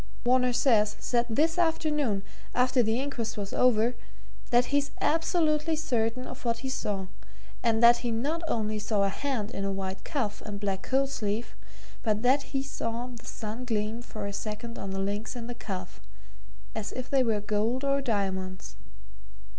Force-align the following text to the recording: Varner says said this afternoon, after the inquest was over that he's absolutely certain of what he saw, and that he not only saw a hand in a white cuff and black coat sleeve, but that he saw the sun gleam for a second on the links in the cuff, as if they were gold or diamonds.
Varner 0.25 0.51
says 0.51 0.95
said 0.99 1.27
this 1.29 1.59
afternoon, 1.59 2.23
after 2.55 2.81
the 2.81 2.99
inquest 2.99 3.37
was 3.37 3.53
over 3.53 3.93
that 4.49 4.65
he's 4.73 4.89
absolutely 4.99 5.75
certain 5.75 6.25
of 6.25 6.43
what 6.43 6.61
he 6.65 6.69
saw, 6.69 7.05
and 7.61 7.83
that 7.83 7.97
he 7.97 8.09
not 8.09 8.41
only 8.47 8.79
saw 8.79 9.03
a 9.03 9.09
hand 9.09 9.51
in 9.51 9.63
a 9.63 9.71
white 9.71 10.03
cuff 10.03 10.41
and 10.43 10.59
black 10.59 10.81
coat 10.81 11.09
sleeve, 11.09 11.55
but 12.01 12.23
that 12.23 12.41
he 12.45 12.63
saw 12.63 13.09
the 13.13 13.27
sun 13.27 13.63
gleam 13.63 14.01
for 14.01 14.25
a 14.25 14.33
second 14.33 14.79
on 14.79 14.89
the 14.89 14.97
links 14.97 15.35
in 15.35 15.45
the 15.45 15.53
cuff, 15.53 16.01
as 16.73 16.91
if 16.91 17.07
they 17.07 17.21
were 17.21 17.39
gold 17.39 17.83
or 17.83 18.01
diamonds. 18.01 18.77